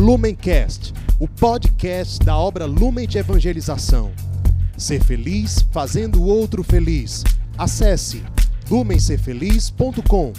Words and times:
Lumencast, 0.00 0.94
o 1.20 1.28
podcast 1.28 2.24
da 2.24 2.34
obra 2.34 2.64
Lumen 2.64 3.06
de 3.06 3.18
Evangelização. 3.18 4.10
Ser 4.74 5.04
feliz 5.04 5.60
fazendo 5.70 6.22
o 6.22 6.26
outro 6.26 6.64
feliz. 6.64 7.22
Acesse 7.58 8.24
lumencerfeliz.com. 8.70 10.32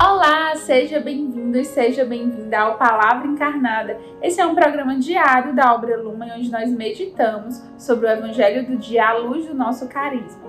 Olá, 0.00 0.56
seja 0.56 0.98
bem-vindo 0.98 1.58
e 1.58 1.64
seja 1.66 2.06
bem-vinda 2.06 2.58
ao 2.58 2.78
Palavra 2.78 3.28
Encarnada. 3.28 3.98
Esse 4.22 4.40
é 4.40 4.46
um 4.46 4.54
programa 4.54 4.98
diário 4.98 5.54
da 5.54 5.74
obra 5.74 6.00
Lumen 6.00 6.32
onde 6.32 6.50
nós 6.50 6.70
meditamos 6.70 7.62
sobre 7.76 8.06
o 8.06 8.10
Evangelho 8.10 8.66
do 8.66 8.78
dia 8.78 9.10
à 9.10 9.18
luz 9.18 9.46
do 9.46 9.52
nosso 9.52 9.86
carisma. 9.88 10.42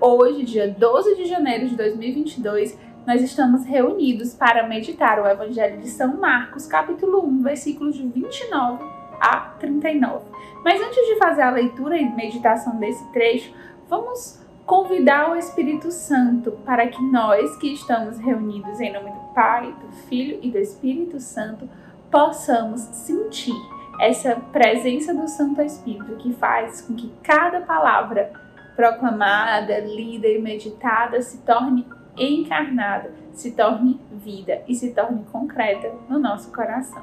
Hoje, 0.00 0.44
dia 0.44 0.66
12 0.66 1.14
de 1.14 1.26
janeiro 1.26 1.68
de 1.68 1.76
2022, 1.76 2.76
nós 3.06 3.22
estamos 3.22 3.64
reunidos 3.64 4.34
para 4.34 4.66
meditar 4.66 5.20
o 5.20 5.26
Evangelho 5.26 5.80
de 5.80 5.88
São 5.88 6.16
Marcos, 6.16 6.66
capítulo 6.66 7.24
1, 7.26 7.42
versículos 7.42 7.96
de 7.96 8.06
29 8.06 8.84
a 9.20 9.54
39. 9.58 10.24
Mas 10.64 10.80
antes 10.80 11.06
de 11.06 11.16
fazer 11.16 11.42
a 11.42 11.50
leitura 11.50 11.96
e 11.96 12.14
meditação 12.14 12.76
desse 12.76 13.04
trecho, 13.12 13.52
vamos 13.88 14.40
convidar 14.66 15.30
o 15.30 15.36
Espírito 15.36 15.90
Santo 15.90 16.52
para 16.64 16.86
que 16.86 17.02
nós 17.02 17.56
que 17.56 17.72
estamos 17.72 18.18
reunidos 18.18 18.78
em 18.80 18.92
nome 18.92 19.10
do 19.10 19.34
Pai, 19.34 19.74
do 19.80 19.92
Filho 20.08 20.38
e 20.42 20.50
do 20.50 20.58
Espírito 20.58 21.18
Santo 21.18 21.68
possamos 22.10 22.80
sentir 22.80 23.54
essa 24.00 24.36
presença 24.52 25.12
do 25.12 25.26
Santo 25.28 25.60
Espírito 25.60 26.16
que 26.16 26.32
faz 26.34 26.82
com 26.82 26.94
que 26.94 27.12
cada 27.22 27.60
palavra 27.60 28.32
proclamada, 28.76 29.78
lida 29.80 30.26
e 30.26 30.40
meditada 30.40 31.20
se 31.20 31.38
torne 31.38 31.84
encarnada, 32.24 33.12
se 33.32 33.52
torne 33.52 34.00
vida 34.12 34.62
e 34.68 34.74
se 34.74 34.92
torne 34.92 35.24
concreta 35.32 35.92
no 36.08 36.18
nosso 36.18 36.52
coração. 36.52 37.02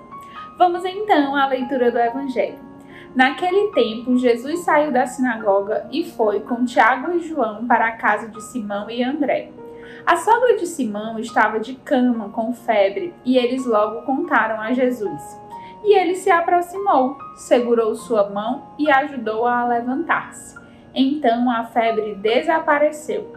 Vamos 0.57 0.83
então 0.85 1.35
à 1.35 1.47
leitura 1.47 1.91
do 1.91 1.97
Evangelho. 1.97 2.59
Naquele 3.15 3.71
tempo, 3.71 4.17
Jesus 4.17 4.59
saiu 4.59 4.91
da 4.91 5.05
sinagoga 5.05 5.87
e 5.91 6.03
foi 6.03 6.41
com 6.41 6.65
Tiago 6.65 7.13
e 7.13 7.19
João 7.19 7.65
para 7.65 7.87
a 7.87 7.91
casa 7.93 8.27
de 8.27 8.41
Simão 8.43 8.89
e 8.89 9.03
André. 9.03 9.51
A 10.05 10.17
sogra 10.17 10.55
de 10.55 10.65
Simão 10.65 11.17
estava 11.19 11.59
de 11.59 11.75
cama 11.75 12.29
com 12.29 12.53
febre 12.53 13.13
e 13.25 13.37
eles 13.37 13.65
logo 13.65 14.03
contaram 14.03 14.61
a 14.61 14.73
Jesus. 14.73 15.21
E 15.83 15.97
ele 15.97 16.15
se 16.15 16.29
aproximou, 16.29 17.17
segurou 17.35 17.95
sua 17.95 18.29
mão 18.29 18.67
e 18.77 18.89
ajudou-a 18.91 19.61
a 19.61 19.67
levantar-se. 19.67 20.57
Então 20.93 21.49
a 21.49 21.63
febre 21.65 22.15
desapareceu 22.15 23.36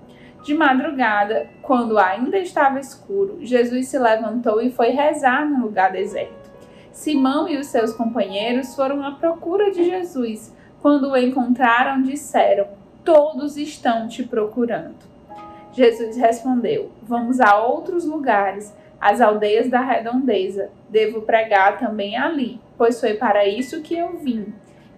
De 0.43 0.55
madrugada, 0.55 1.47
quando 1.61 1.99
ainda 1.99 2.37
estava 2.39 2.79
escuro, 2.79 3.37
Jesus 3.41 3.87
se 3.87 3.99
levantou 3.99 4.59
e 4.59 4.71
foi 4.71 4.89
rezar 4.89 5.47
num 5.47 5.61
lugar 5.61 5.91
deserto. 5.91 6.49
Simão 6.91 7.47
e 7.47 7.57
os 7.57 7.67
seus 7.67 7.93
companheiros 7.93 8.75
foram 8.75 9.05
à 9.05 9.11
procura 9.11 9.71
de 9.71 9.83
Jesus. 9.83 10.55
Quando 10.81 11.11
o 11.11 11.17
encontraram, 11.17 12.01
disseram: 12.01 12.67
Todos 13.05 13.55
estão 13.55 14.07
te 14.07 14.23
procurando. 14.23 14.95
Jesus 15.73 16.17
respondeu: 16.17 16.91
Vamos 17.03 17.39
a 17.39 17.57
outros 17.57 18.03
lugares, 18.03 18.75
às 18.99 19.21
aldeias 19.21 19.69
da 19.69 19.79
redondeza. 19.79 20.71
Devo 20.89 21.21
pregar 21.21 21.77
também 21.77 22.17
ali, 22.17 22.59
pois 22.77 22.99
foi 22.99 23.13
para 23.13 23.45
isso 23.45 23.81
que 23.81 23.95
eu 23.95 24.17
vim 24.17 24.51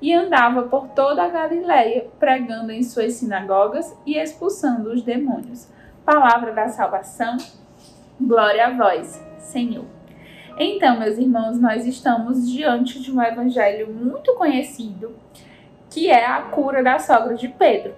e 0.03 0.13
andava 0.13 0.63
por 0.63 0.89
toda 0.89 1.23
a 1.23 1.29
Galiléia, 1.29 2.07
pregando 2.19 2.73
em 2.73 2.83
suas 2.83 3.13
sinagogas 3.13 3.97
e 4.05 4.17
expulsando 4.17 4.91
os 4.91 5.01
demônios. 5.01 5.69
Palavra 6.03 6.51
da 6.51 6.67
salvação, 6.67 7.37
glória 8.19 8.67
a 8.67 8.71
vós, 8.71 9.23
Senhor. 9.39 9.85
Então, 10.59 10.99
meus 10.99 11.17
irmãos, 11.17 11.57
nós 11.57 11.87
estamos 11.87 12.51
diante 12.51 13.01
de 13.01 13.13
um 13.13 13.23
evangelho 13.23 13.93
muito 13.93 14.35
conhecido, 14.35 15.15
que 15.89 16.09
é 16.09 16.25
a 16.25 16.41
cura 16.41 16.83
da 16.83 16.99
sogra 16.99 17.35
de 17.35 17.47
Pedro. 17.47 17.95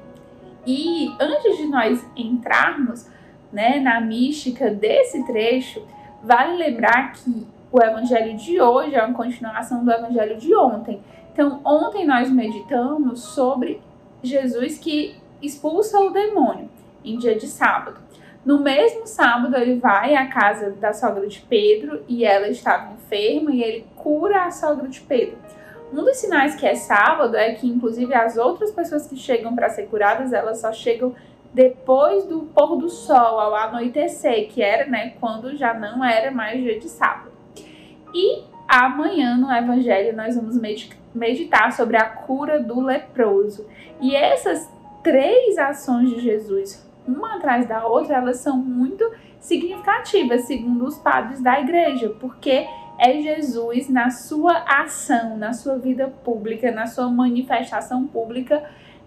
E 0.63 1.11
antes 1.19 1.57
de 1.57 1.65
nós 1.65 2.05
entrarmos 2.15 3.09
né, 3.51 3.79
na 3.79 3.99
mística 3.99 4.69
desse 4.69 5.25
trecho, 5.25 5.83
vale 6.21 6.55
lembrar 6.55 7.13
que 7.13 7.47
o 7.71 7.81
evangelho 7.81 8.37
de 8.37 8.61
hoje 8.61 8.93
é 8.93 9.03
uma 9.03 9.15
continuação 9.15 9.83
do 9.83 9.91
evangelho 9.91 10.37
de 10.37 10.55
ontem. 10.55 11.01
Então, 11.35 11.59
ontem 11.65 12.07
nós 12.07 12.31
meditamos 12.31 13.19
sobre 13.19 13.81
Jesus 14.23 14.77
que 14.77 15.17
expulsa 15.41 15.99
o 15.99 16.09
demônio 16.09 16.69
em 17.03 17.17
dia 17.17 17.35
de 17.35 17.45
sábado. 17.45 17.99
No 18.45 18.61
mesmo 18.61 19.05
sábado, 19.05 19.53
ele 19.57 19.75
vai 19.75 20.15
à 20.15 20.27
casa 20.27 20.71
da 20.71 20.93
sogra 20.93 21.27
de 21.27 21.41
Pedro 21.41 22.01
e 22.07 22.23
ela 22.23 22.47
estava 22.47 22.93
enferma 22.93 23.51
e 23.51 23.61
ele 23.61 23.85
cura 23.97 24.45
a 24.45 24.51
sogra 24.51 24.87
de 24.87 25.01
Pedro. 25.01 25.37
Um 25.91 26.05
dos 26.05 26.15
sinais 26.15 26.55
que 26.55 26.65
é 26.65 26.73
sábado 26.73 27.35
é 27.35 27.53
que, 27.53 27.67
inclusive, 27.67 28.13
as 28.13 28.37
outras 28.37 28.71
pessoas 28.71 29.05
que 29.05 29.17
chegam 29.17 29.53
para 29.53 29.67
ser 29.67 29.87
curadas, 29.87 30.31
elas 30.31 30.59
só 30.59 30.71
chegam 30.71 31.13
depois 31.53 32.23
do 32.23 32.43
pôr 32.43 32.77
do 32.77 32.89
sol, 32.89 33.41
ao 33.41 33.53
anoitecer, 33.53 34.47
que 34.47 34.61
era, 34.61 34.89
né, 34.89 35.15
quando 35.19 35.53
já 35.57 35.73
não 35.73 36.01
era 36.01 36.31
mais 36.31 36.61
dia 36.61 36.79
de 36.79 36.87
sábado. 36.87 37.29
E 38.13 38.41
amanhã 38.69 39.35
no 39.35 39.51
Evangelho 39.51 40.15
nós 40.15 40.37
vamos 40.37 40.57
meditar 40.57 41.04
meditar 41.15 41.71
sobre 41.71 41.97
a 41.97 42.05
cura 42.05 42.61
do 42.61 42.81
leproso. 42.81 43.65
E 44.01 44.15
essas 44.15 44.69
três 45.01 45.57
ações 45.57 46.09
de 46.09 46.19
Jesus, 46.19 46.85
uma 47.07 47.37
atrás 47.37 47.65
da 47.67 47.87
outra, 47.87 48.17
elas 48.17 48.37
são 48.37 48.57
muito 48.57 49.09
significativas, 49.39 50.41
segundo 50.41 50.85
os 50.85 50.97
padres 50.97 51.41
da 51.41 51.59
igreja, 51.59 52.09
porque 52.19 52.67
é 52.97 53.21
Jesus 53.21 53.89
na 53.89 54.09
sua 54.09 54.63
ação, 54.67 55.37
na 55.37 55.53
sua 55.53 55.77
vida 55.77 56.07
pública, 56.07 56.71
na 56.71 56.87
sua 56.87 57.09
manifestação 57.09 58.07
pública, 58.07 58.63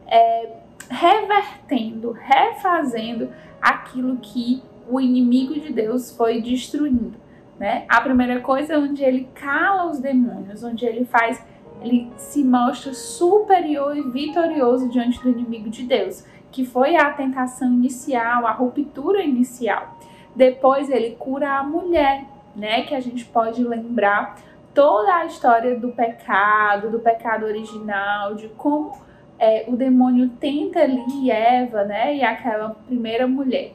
é, 0.07 0.53
revertendo, 0.89 2.13
refazendo 2.13 3.31
aquilo 3.61 4.17
que 4.19 4.63
o 4.89 5.01
inimigo 5.01 5.55
de 5.55 5.73
Deus 5.73 6.17
foi 6.17 6.41
destruindo. 6.41 7.15
Né? 7.59 7.85
A 7.89 8.01
primeira 8.01 8.41
coisa 8.41 8.75
é 8.75 8.79
onde 8.79 9.03
ele 9.03 9.29
cala 9.35 9.91
os 9.91 9.99
demônios, 9.99 10.63
onde 10.63 10.87
ele 10.87 11.05
faz 11.05 11.45
ele 11.81 12.11
se 12.17 12.43
mostra 12.43 12.93
superior 12.93 13.97
e 13.97 14.03
vitorioso 14.03 14.89
diante 14.89 15.23
do 15.23 15.31
inimigo 15.31 15.69
de 15.69 15.85
Deus, 15.85 16.25
que 16.51 16.65
foi 16.65 16.97
a 16.97 17.11
tentação 17.13 17.73
inicial, 17.73 18.47
a 18.47 18.53
ruptura 18.53 19.23
inicial. 19.23 19.97
Depois 20.35 20.91
ele 20.91 21.17
cura 21.19 21.59
a 21.59 21.63
mulher, 21.63 22.25
né, 22.55 22.83
que 22.83 22.95
a 22.95 23.01
gente 23.01 23.25
pode 23.25 23.63
lembrar 23.63 24.37
toda 24.75 25.15
a 25.15 25.27
história 25.27 25.79
do 25.79 25.89
pecado, 25.89 26.91
do 26.91 27.01
pecado 27.01 27.45
original, 27.45 28.35
de 28.35 28.49
como 28.49 28.93
é, 29.39 29.65
o 29.69 29.77
demônio 29.77 30.29
tenta 30.41 30.81
ali 30.81 31.31
Eva, 31.31 31.85
né, 31.85 32.17
e 32.17 32.23
aquela 32.23 32.71
primeira 32.87 33.27
mulher. 33.27 33.73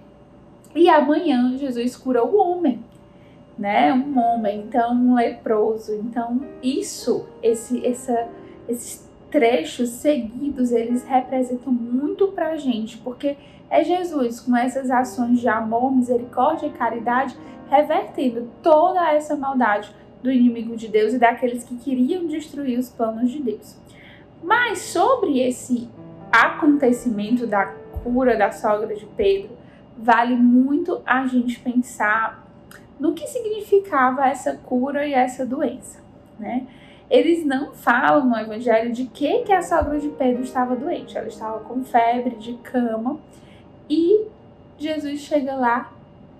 E 0.75 0.89
amanhã 0.89 1.55
Jesus 1.57 1.95
cura 1.95 2.23
o 2.23 2.35
homem, 2.37 2.83
né? 3.57 3.93
Um 3.93 4.17
homem, 4.19 4.61
então 4.61 4.93
um 4.93 5.15
leproso. 5.15 5.93
Então 5.95 6.41
isso, 6.61 7.27
esse, 7.41 7.85
essa, 7.85 8.27
esses 8.67 9.09
trechos 9.29 9.89
seguidos, 9.89 10.71
eles 10.71 11.03
representam 11.03 11.73
muito 11.73 12.27
pra 12.29 12.55
gente, 12.55 12.97
porque 12.97 13.35
é 13.69 13.83
Jesus 13.83 14.39
com 14.39 14.55
essas 14.55 14.91
ações 14.91 15.39
de 15.39 15.47
amor, 15.47 15.91
misericórdia 15.91 16.67
e 16.67 16.71
caridade 16.71 17.35
revertendo 17.69 18.47
toda 18.61 19.11
essa 19.11 19.35
maldade 19.35 19.93
do 20.21 20.31
inimigo 20.31 20.75
de 20.75 20.87
Deus 20.87 21.13
e 21.13 21.17
daqueles 21.17 21.63
que 21.63 21.75
queriam 21.77 22.27
destruir 22.27 22.77
os 22.77 22.89
planos 22.89 23.31
de 23.31 23.41
Deus. 23.41 23.75
Mas 24.43 24.79
sobre 24.79 25.39
esse 25.39 25.89
acontecimento 26.31 27.47
da 27.47 27.65
cura 28.03 28.37
da 28.37 28.51
sogra 28.51 28.95
de 28.95 29.05
Pedro, 29.05 29.57
vale 29.97 30.35
muito 30.35 31.01
a 31.05 31.25
gente 31.25 31.59
pensar 31.59 32.42
no 32.99 33.13
que 33.13 33.27
significava 33.27 34.27
essa 34.27 34.55
cura 34.55 35.05
e 35.05 35.13
essa 35.13 35.45
doença, 35.45 35.99
né? 36.39 36.67
Eles 37.09 37.45
não 37.45 37.73
falam 37.73 38.25
no 38.25 38.35
evangelho 38.35 38.91
de 38.91 39.05
que 39.05 39.39
que 39.39 39.51
a 39.51 39.61
sogra 39.61 39.99
de 39.99 40.09
Pedro 40.09 40.41
estava 40.41 40.75
doente. 40.75 41.17
Ela 41.17 41.27
estava 41.27 41.59
com 41.59 41.83
febre, 41.83 42.35
de 42.37 42.53
cama, 42.55 43.19
e 43.89 44.25
Jesus 44.77 45.19
chega 45.21 45.53
lá 45.53 45.91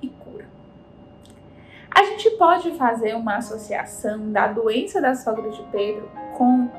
e 0.01 0.07
cura. 0.07 0.45
A 1.91 2.03
gente 2.03 2.31
pode 2.31 2.71
fazer 2.71 3.15
uma 3.15 3.35
associação 3.37 4.31
da 4.31 4.47
doença 4.47 4.99
da 4.99 5.13
sogra 5.13 5.51
de 5.51 5.61
Pedro 5.71 6.09
com 6.37 6.69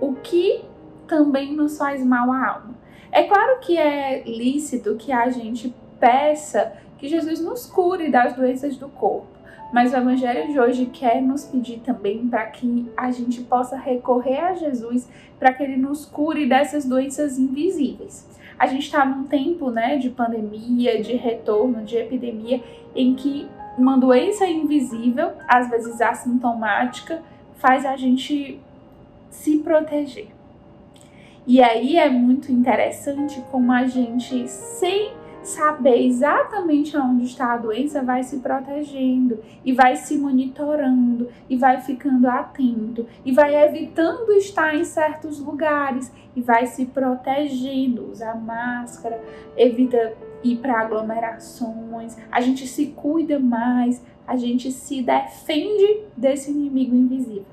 o 0.00 0.14
que 0.14 0.64
também 1.06 1.54
nos 1.54 1.78
faz 1.78 2.04
mal 2.04 2.32
à 2.32 2.48
alma. 2.48 2.74
É 3.12 3.24
claro 3.24 3.60
que 3.60 3.76
é 3.76 4.22
lícito 4.24 4.96
que 4.96 5.12
a 5.12 5.28
gente 5.30 5.74
peça 5.98 6.72
que 7.00 7.08
Jesus 7.08 7.40
nos 7.40 7.64
cure 7.64 8.10
das 8.10 8.34
doenças 8.34 8.76
do 8.76 8.88
corpo, 8.88 9.26
mas 9.72 9.94
o 9.94 9.96
Evangelho 9.96 10.52
de 10.52 10.60
hoje 10.60 10.86
quer 10.86 11.22
nos 11.22 11.44
pedir 11.44 11.80
também 11.80 12.28
para 12.28 12.44
que 12.46 12.90
a 12.94 13.10
gente 13.10 13.40
possa 13.40 13.76
recorrer 13.76 14.38
a 14.38 14.54
Jesus 14.54 15.08
para 15.38 15.54
que 15.54 15.62
ele 15.62 15.76
nos 15.76 16.04
cure 16.04 16.46
dessas 16.46 16.84
doenças 16.84 17.38
invisíveis. 17.38 18.28
A 18.58 18.66
gente 18.66 18.82
está 18.82 19.06
num 19.06 19.24
tempo 19.24 19.70
né, 19.70 19.96
de 19.96 20.10
pandemia, 20.10 21.00
de 21.00 21.14
retorno, 21.14 21.82
de 21.82 21.96
epidemia, 21.96 22.62
em 22.94 23.14
que 23.14 23.48
uma 23.78 23.96
doença 23.96 24.46
invisível, 24.46 25.32
às 25.48 25.70
vezes 25.70 26.02
assintomática, 26.02 27.22
faz 27.54 27.86
a 27.86 27.96
gente 27.96 28.60
se 29.30 29.58
proteger. 29.58 30.28
E 31.46 31.62
aí 31.62 31.96
é 31.96 32.10
muito 32.10 32.52
interessante 32.52 33.42
como 33.50 33.72
a 33.72 33.86
gente, 33.86 34.46
sem 34.46 35.12
saber 35.42 36.06
exatamente 36.06 36.96
onde 36.96 37.24
está 37.24 37.52
a 37.52 37.56
doença, 37.56 38.02
vai 38.02 38.22
se 38.22 38.38
protegendo 38.38 39.38
e 39.64 39.72
vai 39.72 39.96
se 39.96 40.16
monitorando 40.16 41.28
e 41.48 41.56
vai 41.56 41.80
ficando 41.80 42.28
atento 42.28 43.06
e 43.24 43.32
vai 43.32 43.54
evitando 43.54 44.32
estar 44.32 44.74
em 44.74 44.84
certos 44.84 45.40
lugares 45.40 46.12
e 46.36 46.40
vai 46.40 46.66
se 46.66 46.86
protegendo, 46.86 48.10
usa 48.10 48.34
máscara, 48.34 49.22
evita 49.56 50.14
ir 50.42 50.56
para 50.56 50.80
aglomerações, 50.80 52.16
a 52.30 52.40
gente 52.40 52.66
se 52.66 52.86
cuida 52.88 53.38
mais, 53.38 54.02
a 54.26 54.36
gente 54.36 54.70
se 54.70 55.02
defende 55.02 56.04
desse 56.16 56.50
inimigo 56.50 56.94
invisível. 56.94 57.44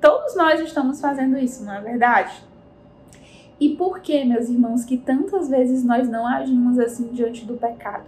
Todos 0.00 0.36
nós 0.36 0.60
estamos 0.60 1.00
fazendo 1.00 1.38
isso, 1.38 1.64
não 1.64 1.74
é 1.74 1.80
verdade? 1.80 2.44
E 3.60 3.76
por 3.76 4.00
que, 4.00 4.24
meus 4.24 4.48
irmãos, 4.48 4.84
que 4.84 4.96
tantas 4.96 5.48
vezes 5.48 5.84
nós 5.84 6.08
não 6.08 6.26
agimos 6.26 6.78
assim 6.78 7.08
diante 7.12 7.44
do 7.44 7.54
pecado? 7.54 8.04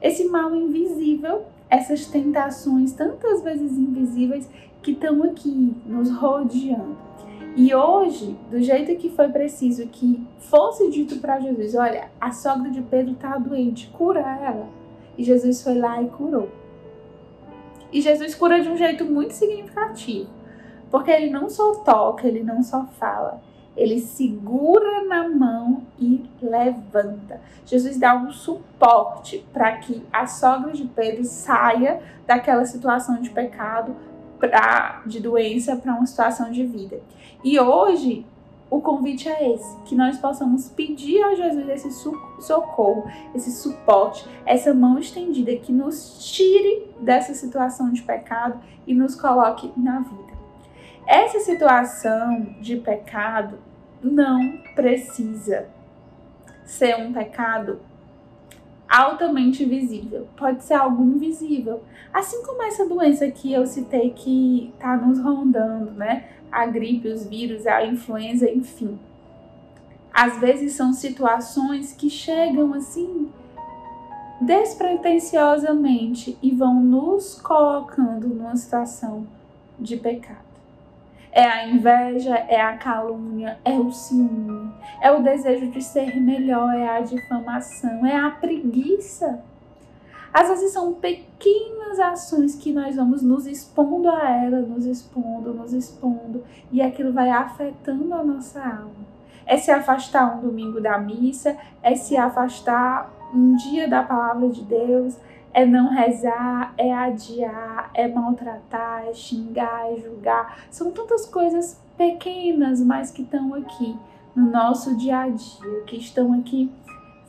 Esse 0.00 0.24
mal 0.24 0.54
invisível, 0.54 1.42
essas 1.68 2.06
tentações 2.06 2.92
tantas 2.92 3.42
vezes 3.42 3.72
invisíveis 3.78 4.48
que 4.82 4.92
estão 4.92 5.22
aqui 5.24 5.74
nos 5.86 6.10
rodeando. 6.10 6.96
E 7.56 7.74
hoje, 7.74 8.36
do 8.50 8.60
jeito 8.62 8.96
que 8.96 9.10
foi 9.10 9.28
preciso 9.28 9.86
que 9.88 10.24
fosse 10.38 10.88
dito 10.90 11.18
para 11.18 11.40
Jesus: 11.40 11.74
olha, 11.74 12.08
a 12.20 12.30
sogra 12.30 12.70
de 12.70 12.80
Pedro 12.80 13.12
está 13.12 13.36
doente, 13.36 13.88
cura 13.88 14.20
ela. 14.20 14.68
E 15.18 15.24
Jesus 15.24 15.62
foi 15.62 15.74
lá 15.74 16.00
e 16.00 16.08
curou. 16.08 16.48
E 17.92 18.00
Jesus 18.00 18.34
cura 18.34 18.60
de 18.60 18.68
um 18.68 18.76
jeito 18.76 19.04
muito 19.04 19.32
significativo, 19.32 20.30
porque 20.90 21.10
ele 21.10 21.28
não 21.28 21.50
só 21.50 21.74
toca, 21.76 22.26
ele 22.26 22.42
não 22.42 22.62
só 22.62 22.86
fala, 22.98 23.42
ele 23.76 24.00
segura 24.00 25.04
na 25.04 25.28
mão 25.28 25.82
e 25.98 26.28
levanta. 26.42 27.40
Jesus 27.64 27.98
dá 27.98 28.14
um 28.14 28.32
suporte 28.32 29.44
para 29.52 29.76
que 29.78 30.02
a 30.12 30.26
sogra 30.26 30.72
de 30.72 30.84
Pedro 30.84 31.24
saia 31.24 32.00
daquela 32.26 32.64
situação 32.64 33.20
de 33.20 33.30
pecado, 33.30 33.94
pra, 34.38 35.02
de 35.06 35.20
doença, 35.20 35.76
para 35.76 35.94
uma 35.94 36.06
situação 36.06 36.50
de 36.50 36.64
vida. 36.64 37.00
E 37.44 37.58
hoje 37.60 38.26
o 38.70 38.80
convite 38.80 39.28
é 39.28 39.52
esse, 39.52 39.76
que 39.82 39.96
nós 39.96 40.16
possamos 40.18 40.68
pedir 40.68 41.20
a 41.24 41.34
Jesus 41.34 41.68
esse 41.68 41.90
socorro, 42.40 43.04
esse 43.34 43.50
suporte, 43.50 44.24
essa 44.46 44.72
mão 44.72 44.98
estendida 44.98 45.54
que 45.56 45.72
nos 45.72 46.32
tire 46.32 46.88
dessa 47.00 47.34
situação 47.34 47.92
de 47.92 48.02
pecado 48.02 48.60
e 48.86 48.94
nos 48.94 49.16
coloque 49.16 49.72
na 49.76 49.98
vida. 50.00 50.29
Essa 51.06 51.40
situação 51.40 52.54
de 52.60 52.76
pecado 52.76 53.58
não 54.02 54.58
precisa 54.74 55.68
ser 56.64 56.96
um 56.96 57.12
pecado 57.12 57.80
altamente 58.88 59.64
visível. 59.64 60.26
Pode 60.36 60.64
ser 60.64 60.74
algo 60.74 61.02
invisível. 61.02 61.82
Assim 62.12 62.42
como 62.44 62.62
essa 62.62 62.84
doença 62.86 63.30
que 63.30 63.52
eu 63.52 63.66
citei 63.66 64.10
que 64.10 64.72
está 64.74 64.96
nos 64.96 65.20
rondando, 65.20 65.92
né? 65.92 66.28
A 66.50 66.66
gripe, 66.66 67.08
os 67.08 67.24
vírus, 67.26 67.66
a 67.66 67.86
influenza, 67.86 68.50
enfim. 68.50 68.98
Às 70.12 70.38
vezes 70.40 70.72
são 70.72 70.92
situações 70.92 71.92
que 71.92 72.10
chegam 72.10 72.74
assim 72.74 73.30
despretensiosamente 74.40 76.36
e 76.42 76.50
vão 76.50 76.80
nos 76.80 77.40
colocando 77.40 78.26
numa 78.28 78.56
situação 78.56 79.26
de 79.78 79.96
pecado. 79.96 80.49
É 81.32 81.44
a 81.44 81.68
inveja, 81.68 82.34
é 82.48 82.60
a 82.60 82.76
calúnia, 82.76 83.58
é 83.64 83.72
o 83.72 83.92
ciúme, 83.92 84.72
é 85.00 85.12
o 85.12 85.22
desejo 85.22 85.68
de 85.68 85.80
ser 85.80 86.20
melhor, 86.20 86.74
é 86.74 86.88
a 86.88 87.00
difamação, 87.00 88.04
é 88.04 88.16
a 88.16 88.30
preguiça. 88.30 89.40
Às 90.32 90.48
vezes 90.48 90.72
são 90.72 90.94
pequenas 90.94 91.98
ações 92.00 92.54
que 92.54 92.72
nós 92.72 92.96
vamos 92.96 93.22
nos 93.22 93.46
expondo 93.46 94.08
a 94.08 94.28
ela, 94.28 94.60
nos 94.60 94.86
expondo, 94.86 95.54
nos 95.54 95.72
expondo, 95.72 96.42
e 96.70 96.82
aquilo 96.82 97.12
vai 97.12 97.30
afetando 97.30 98.12
a 98.14 98.24
nossa 98.24 98.60
alma. 98.60 99.10
É 99.46 99.56
se 99.56 99.70
afastar 99.70 100.36
um 100.36 100.40
domingo 100.40 100.80
da 100.80 100.98
missa, 100.98 101.56
é 101.82 101.96
se 101.96 102.16
afastar 102.16 103.10
um 103.34 103.54
dia 103.56 103.88
da 103.88 104.02
palavra 104.02 104.48
de 104.48 104.62
Deus, 104.62 105.16
é 105.52 105.66
não 105.66 105.88
rezar, 105.88 106.74
é 106.78 106.92
adiar, 106.92 107.90
é 107.94 108.06
maltratar, 108.06 109.06
é 109.06 109.12
xingar, 109.12 109.92
é 109.92 109.96
julgar. 109.96 110.64
São 110.70 110.90
tantas 110.90 111.26
coisas 111.26 111.80
pequenas, 111.96 112.80
mas 112.80 113.10
que 113.10 113.22
estão 113.22 113.54
aqui 113.54 113.96
no 114.34 114.50
nosso 114.50 114.96
dia 114.96 115.20
a 115.20 115.28
dia, 115.28 115.82
que 115.86 115.96
estão 115.96 116.32
aqui 116.34 116.70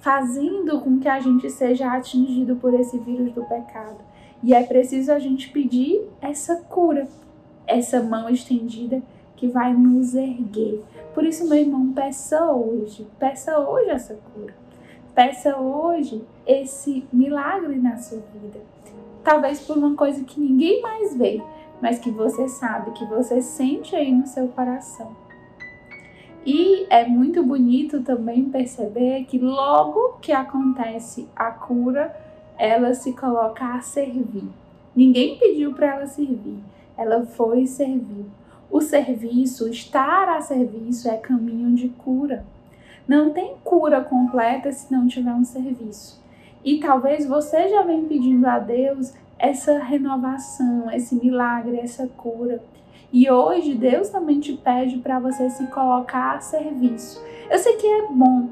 fazendo 0.02 0.80
com 0.82 1.00
que 1.00 1.08
a 1.08 1.20
gente 1.20 1.50
seja 1.50 1.92
atingido 1.92 2.56
por 2.56 2.74
esse 2.74 2.98
vírus 2.98 3.32
do 3.34 3.44
pecado. 3.44 3.98
E 4.44 4.54
é 4.54 4.64
preciso 4.64 5.12
a 5.12 5.20
gente 5.20 5.50
pedir 5.50 6.02
essa 6.20 6.56
cura, 6.56 7.08
essa 7.68 8.02
mão 8.02 8.30
estendida 8.30 9.02
que 9.36 9.48
vai 9.48 9.74
nos 9.74 10.16
erguer. 10.16 10.84
Por 11.14 11.26
isso, 11.26 11.48
meu 11.48 11.58
irmão, 11.58 11.92
peça 11.94 12.52
hoje, 12.52 13.08
peça 13.20 13.60
hoje 13.60 13.90
essa 13.90 14.16
cura. 14.34 14.54
Peça 15.14 15.58
hoje 15.58 16.24
esse 16.48 17.06
milagre 17.12 17.78
na 17.78 17.98
sua 17.98 18.20
vida. 18.34 18.60
Talvez 19.24 19.60
por 19.60 19.78
uma 19.78 19.96
coisa 19.96 20.24
que 20.24 20.40
ninguém 20.40 20.82
mais 20.82 21.16
vê, 21.16 21.42
mas 21.82 22.00
que 22.00 22.10
você 22.10 22.48
sabe, 22.48 22.92
que 22.92 23.06
você 23.06 23.42
sente 23.42 23.96
aí 23.96 24.12
no 24.12 24.26
seu 24.26 24.48
coração. 24.48 25.16
E 26.46 26.88
é 26.90 27.06
muito 27.06 27.44
bonito 27.44 28.02
também 28.02 28.46
perceber 28.46 29.26
que 29.26 29.38
logo 29.38 30.18
que 30.22 30.32
acontece 30.32 31.28
a 31.36 31.52
cura, 31.52 32.16
ela 32.58 32.94
se 32.94 33.14
coloca 33.14 33.66
a 33.66 33.82
servir. 33.82 34.48
Ninguém 34.96 35.38
pediu 35.38 35.74
para 35.74 35.96
ela 35.96 36.08
servir, 36.08 36.60
ela 36.98 37.26
foi 37.26 37.68
servir. 37.68 38.26
O 38.72 38.80
serviço, 38.80 39.68
estar 39.68 40.30
a 40.30 40.42
serviço 40.42 41.10
é 41.10 41.18
caminho 41.18 41.76
de 41.76 41.90
cura. 41.90 42.46
Não 43.12 43.32
tem 43.32 43.56
cura 43.62 44.00
completa 44.00 44.72
se 44.72 44.90
não 44.90 45.06
tiver 45.06 45.34
um 45.34 45.44
serviço. 45.44 46.24
E 46.64 46.80
talvez 46.80 47.26
você 47.26 47.68
já 47.68 47.82
venha 47.82 48.08
pedindo 48.08 48.48
a 48.48 48.58
Deus 48.58 49.14
essa 49.38 49.80
renovação, 49.80 50.90
esse 50.90 51.16
milagre, 51.16 51.78
essa 51.78 52.08
cura. 52.08 52.64
E 53.12 53.30
hoje 53.30 53.74
Deus 53.74 54.08
também 54.08 54.40
te 54.40 54.54
pede 54.54 55.00
para 55.00 55.20
você 55.20 55.50
se 55.50 55.68
colocar 55.68 56.38
a 56.38 56.40
serviço. 56.40 57.22
Eu 57.50 57.60
sei 57.60 57.76
que 57.76 57.86
é 57.86 58.08
bom 58.08 58.48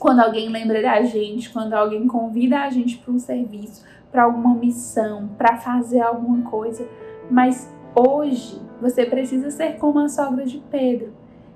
quando 0.00 0.18
alguém 0.18 0.48
lembra 0.48 0.82
da 0.82 1.00
gente, 1.02 1.52
quando 1.52 1.74
alguém 1.74 2.08
convida 2.08 2.62
a 2.62 2.70
gente 2.70 2.98
para 2.98 3.14
um 3.14 3.20
serviço, 3.20 3.84
para 4.10 4.24
alguma 4.24 4.56
missão, 4.56 5.28
para 5.38 5.58
fazer 5.58 6.00
alguma 6.00 6.42
coisa, 6.50 6.84
mas 7.30 7.72
hoje 7.94 8.60
você 8.80 9.06
precisa 9.06 9.48
ser 9.52 9.76
como 9.76 10.00
a 10.00 10.08
sogra 10.08 10.44
de 10.44 10.58
Pedro, 10.72 11.12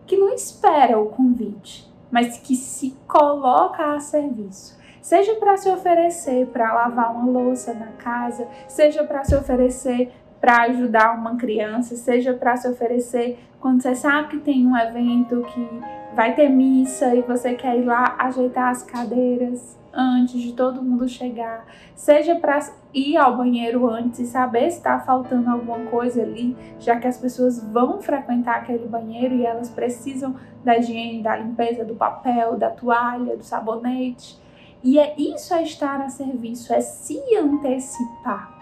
que 0.07 0.17
não 0.17 0.33
espera 0.33 0.97
o 0.97 1.07
convite, 1.07 1.91
mas 2.11 2.39
que 2.39 2.55
se 2.55 2.97
coloca 3.07 3.95
a 3.95 4.01
serviço. 4.01 4.79
Seja 5.01 5.35
para 5.37 5.57
se 5.57 5.69
oferecer 5.69 6.47
para 6.47 6.73
lavar 6.73 7.15
uma 7.15 7.27
louça 7.27 7.73
na 7.73 7.89
casa, 7.93 8.47
seja 8.69 9.03
para 9.05 9.25
se 9.25 9.35
oferecer 9.35 10.13
para 10.41 10.63
ajudar 10.63 11.17
uma 11.17 11.37
criança, 11.37 11.97
seja 11.97 12.33
para 12.33 12.57
se 12.57 12.69
oferecer 12.69 13.39
quando 13.61 13.83
você 13.83 13.95
sabe 13.95 14.29
que 14.29 14.39
tem 14.39 14.67
um 14.67 14.77
evento 14.77 15.43
que 15.53 15.81
vai 16.15 16.35
ter 16.35 16.49
missa 16.49 17.15
e 17.15 17.23
você 17.23 17.55
quer 17.55 17.79
ir 17.79 17.85
lá 17.85 18.17
ajeitar 18.19 18.71
as 18.71 18.83
cadeiras 18.83 19.80
antes 19.93 20.41
de 20.41 20.53
todo 20.53 20.83
mundo 20.83 21.09
chegar, 21.09 21.67
seja 21.95 22.35
para 22.37 22.59
ir 22.95 23.17
ao 23.17 23.37
banheiro 23.37 23.89
antes 23.89 24.21
e 24.21 24.27
saber 24.27 24.71
se 24.71 24.79
está 24.79 24.99
faltando 25.01 25.51
alguma 25.51 25.91
coisa 25.91 26.23
ali, 26.23 26.57
já 26.79 26.99
que 26.99 27.07
as 27.07 27.19
pessoas 27.19 27.63
vão 27.63 28.01
frequentar 28.01 28.57
aquele 28.57 28.87
banheiro 28.87 29.35
e 29.35 29.47
elas 29.47 29.69
precisam 29.69 30.35
da 30.65 30.77
higiene, 30.79 31.23
da 31.23 31.37
limpeza, 31.37 31.85
do 31.85 31.95
papel, 31.95 32.57
da 32.57 32.71
toalha, 32.71 33.37
do 33.37 33.45
sabonete. 33.45 34.39
E 34.83 34.99
é 34.99 35.15
isso 35.19 35.53
é 35.53 35.63
estar 35.63 36.01
a 36.01 36.09
serviço, 36.09 36.73
é 36.73 36.81
se 36.81 37.21
antecipar. 37.37 38.59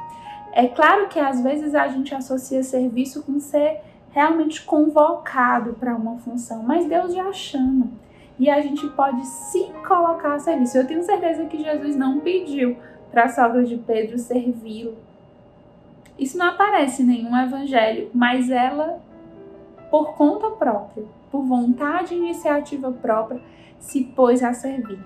É 0.53 0.67
claro 0.67 1.09
que 1.09 1.19
às 1.19 1.41
vezes 1.41 1.75
a 1.75 1.87
gente 1.89 2.15
associa 2.15 2.63
serviço 2.63 3.23
com 3.23 3.39
ser 3.39 3.81
realmente 4.11 4.65
convocado 4.65 5.75
para 5.75 5.95
uma 5.95 6.17
função, 6.19 6.63
mas 6.63 6.87
Deus 6.87 7.15
já 7.15 7.33
chama. 7.33 7.89
E 8.39 8.49
a 8.49 8.61
gente 8.61 8.87
pode 8.89 9.27
se 9.27 9.65
colocar 9.87 10.35
a 10.35 10.39
serviço. 10.39 10.79
Eu 10.79 10.87
tenho 10.87 11.03
certeza 11.03 11.45
que 11.47 11.63
Jesus 11.63 11.97
não 11.97 12.21
pediu 12.21 12.77
para 13.11 13.25
a 13.25 13.29
sogra 13.29 13.65
de 13.65 13.77
Pedro 13.77 14.19
servi-lo. 14.19 14.97
Isso 16.19 16.37
não 16.37 16.47
aparece 16.47 17.03
em 17.03 17.07
nenhum 17.07 17.37
evangelho, 17.37 18.11
mas 18.13 18.51
ela, 18.51 19.01
por 19.91 20.15
conta 20.15 20.51
própria, 20.51 21.05
por 21.31 21.43
vontade 21.45 22.15
e 22.15 22.19
iniciativa 22.19 22.91
própria, 22.91 23.41
se 23.79 24.05
pôs 24.05 24.43
a 24.43 24.53
servir. 24.53 24.99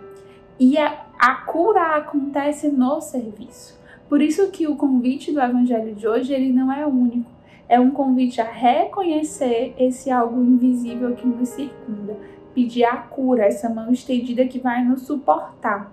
E 0.58 0.78
a, 0.78 1.04
a 1.18 1.34
cura 1.34 1.96
acontece 1.96 2.68
no 2.68 3.00
serviço. 3.00 3.80
Por 4.08 4.20
isso 4.20 4.50
que 4.50 4.66
o 4.66 4.76
convite 4.76 5.32
do 5.32 5.40
evangelho 5.40 5.94
de 5.94 6.06
hoje, 6.06 6.32
ele 6.32 6.52
não 6.52 6.72
é 6.72 6.86
único. 6.86 7.30
É 7.68 7.80
um 7.80 7.90
convite 7.90 8.40
a 8.40 8.44
reconhecer 8.44 9.74
esse 9.78 10.10
algo 10.10 10.42
invisível 10.42 11.14
que 11.14 11.26
nos 11.26 11.48
circunda, 11.48 12.16
pedir 12.54 12.84
a 12.84 12.96
cura, 12.96 13.44
essa 13.44 13.68
mão 13.68 13.92
estendida 13.92 14.44
que 14.46 14.58
vai 14.58 14.84
nos 14.84 15.02
suportar 15.02 15.92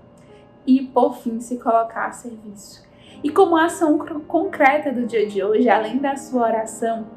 e, 0.65 0.81
por 0.81 1.17
fim, 1.17 1.39
se 1.39 1.57
colocar 1.57 2.07
a 2.07 2.11
serviço. 2.11 2.87
E 3.23 3.29
como 3.29 3.57
ação 3.57 3.97
concreta 4.27 4.91
do 4.91 5.05
dia 5.05 5.27
de 5.27 5.43
hoje, 5.43 5.69
além 5.69 5.97
da 5.97 6.15
sua 6.15 6.43
oração, 6.43 7.07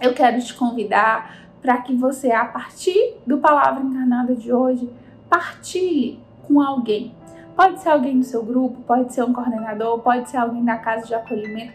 eu 0.00 0.12
quero 0.12 0.40
te 0.40 0.54
convidar 0.54 1.48
para 1.62 1.78
que 1.78 1.94
você, 1.94 2.32
a 2.32 2.44
partir 2.44 3.16
do 3.26 3.38
Palavra 3.38 3.82
Encarnada 3.82 4.34
de 4.34 4.52
hoje, 4.52 4.90
partilhe 5.28 6.20
com 6.46 6.60
alguém. 6.60 7.14
Pode 7.54 7.80
ser 7.80 7.90
alguém 7.90 8.18
do 8.18 8.24
seu 8.24 8.42
grupo, 8.42 8.80
pode 8.82 9.12
ser 9.12 9.22
um 9.22 9.32
coordenador, 9.32 9.98
pode 10.00 10.28
ser 10.30 10.38
alguém 10.38 10.64
da 10.64 10.76
casa 10.76 11.06
de 11.06 11.14
acolhimento. 11.14 11.72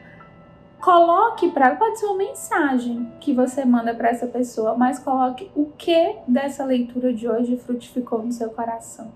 Coloque 0.86 1.50
para, 1.50 1.76
pode 1.76 1.98
ser 1.98 2.06
uma 2.06 2.18
mensagem 2.18 3.12
que 3.20 3.34
você 3.34 3.66
manda 3.66 3.92
para 3.96 4.10
essa 4.10 4.28
pessoa, 4.28 4.76
mas 4.78 5.00
coloque 5.00 5.50
o 5.56 5.66
que 5.76 6.16
dessa 6.28 6.64
leitura 6.64 7.12
de 7.12 7.28
hoje 7.28 7.58
frutificou 7.58 8.22
no 8.22 8.32
seu 8.32 8.52
coração. 8.52 9.08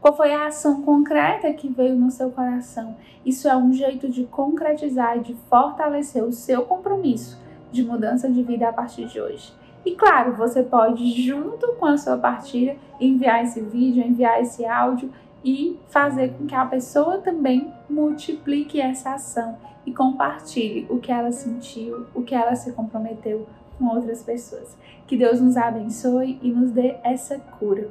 Qual 0.00 0.16
foi 0.16 0.32
a 0.32 0.46
ação 0.46 0.80
concreta 0.80 1.52
que 1.52 1.68
veio 1.68 1.94
no 1.94 2.10
seu 2.10 2.30
coração? 2.30 2.96
Isso 3.26 3.46
é 3.46 3.54
um 3.54 3.74
jeito 3.74 4.08
de 4.08 4.24
concretizar 4.24 5.18
e 5.18 5.20
de 5.20 5.34
fortalecer 5.50 6.24
o 6.24 6.32
seu 6.32 6.62
compromisso 6.62 7.38
de 7.70 7.84
mudança 7.84 8.30
de 8.30 8.42
vida 8.42 8.66
a 8.66 8.72
partir 8.72 9.04
de 9.04 9.20
hoje. 9.20 9.52
E 9.84 9.94
claro, 9.94 10.32
você 10.32 10.62
pode, 10.62 11.10
junto 11.22 11.74
com 11.74 11.84
a 11.84 11.98
sua 11.98 12.16
partilha, 12.16 12.78
enviar 12.98 13.44
esse 13.44 13.60
vídeo, 13.60 14.02
enviar 14.02 14.40
esse 14.40 14.64
áudio 14.64 15.12
e 15.44 15.78
fazer 15.88 16.32
com 16.34 16.46
que 16.46 16.54
a 16.54 16.66
pessoa 16.66 17.18
também 17.18 17.72
multiplique 17.88 18.80
essa 18.80 19.14
ação 19.14 19.56
e 19.86 19.92
compartilhe 19.92 20.86
o 20.90 20.98
que 20.98 21.10
ela 21.10 21.32
sentiu, 21.32 22.06
o 22.14 22.22
que 22.22 22.34
ela 22.34 22.54
se 22.54 22.72
comprometeu 22.72 23.46
com 23.78 23.86
outras 23.86 24.22
pessoas. 24.22 24.76
Que 25.06 25.16
Deus 25.16 25.40
nos 25.40 25.56
abençoe 25.56 26.38
e 26.42 26.50
nos 26.50 26.70
dê 26.72 26.96
essa 27.02 27.38
cura 27.38 27.88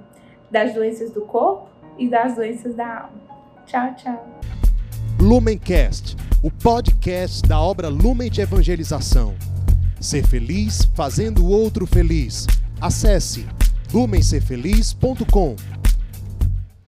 das 0.51 0.73
doenças 0.73 1.11
do 1.11 1.21
corpo 1.21 1.67
e 1.97 2.07
das 2.07 2.35
doenças 2.35 2.75
da 2.75 3.01
alma. 3.01 3.27
Tchau, 3.65 3.95
tchau. 3.95 4.39
Lumencast, 5.19 6.15
o 6.43 6.51
podcast 6.51 7.41
da 7.47 7.59
obra 7.59 7.89
Lumen 7.89 8.29
de 8.29 8.41
Evangelização. 8.41 9.33
Ser 9.99 10.25
feliz 10.27 10.85
fazendo 10.93 11.43
o 11.43 11.49
outro 11.49 11.87
feliz. 11.87 12.45
Acesse 12.79 13.47
lumencerfeliz.com. 13.91 15.76